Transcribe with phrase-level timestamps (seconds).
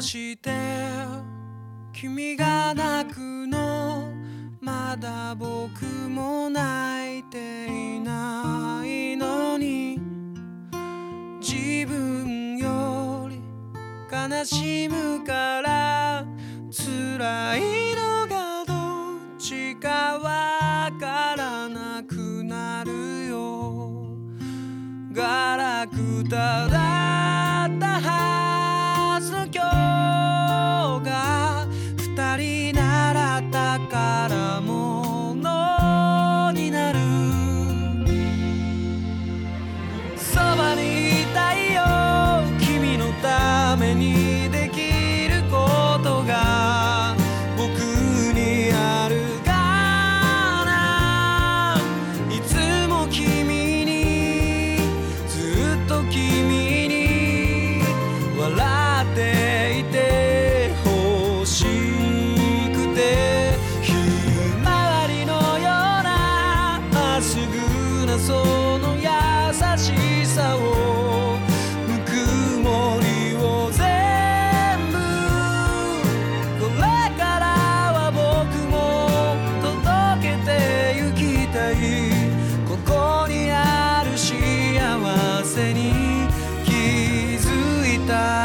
[0.00, 0.50] して
[1.92, 4.12] 君が泣くの
[4.60, 9.98] まだ僕も泣いていないのに。
[11.40, 13.40] 自分より
[14.10, 16.24] 悲しむから
[16.70, 18.74] 辛いのがど
[19.34, 24.16] っちかわからなくなるよ。
[25.12, 26.99] ガラクタだ
[43.90, 44.29] when you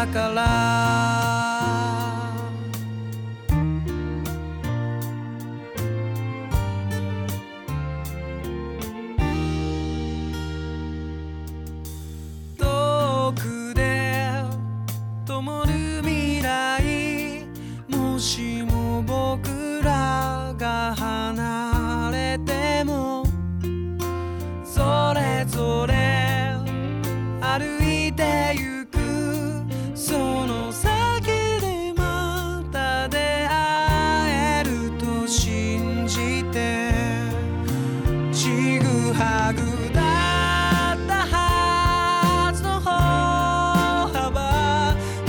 [0.00, 0.89] bacalhau.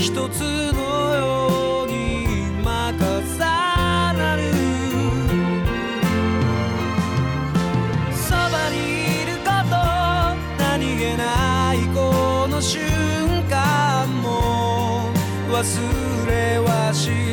[0.00, 0.40] 一つ
[0.72, 2.24] のように
[2.64, 4.44] またさなる
[8.10, 8.78] そばに
[9.24, 9.76] いること
[10.58, 12.80] 何気ないこの瞬
[13.50, 15.10] 間も
[15.52, 17.29] 忘れはしない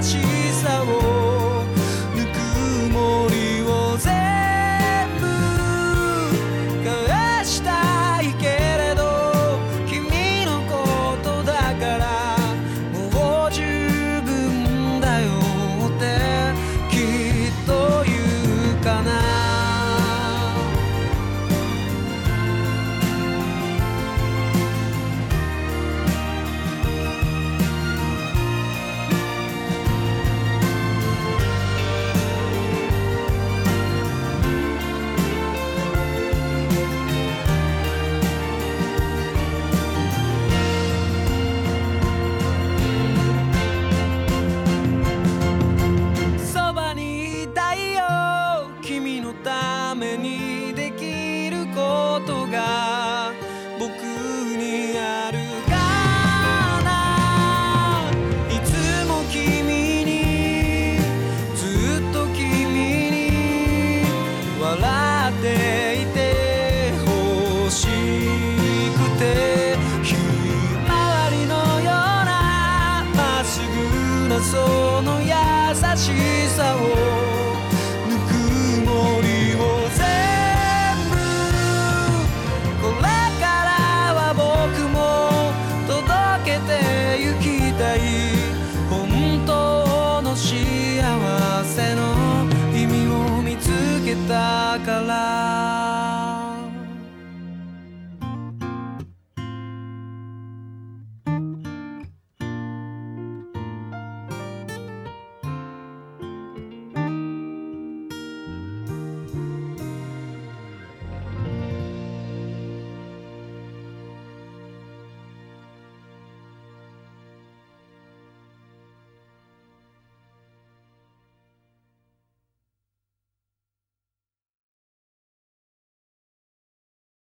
[0.00, 0.29] that she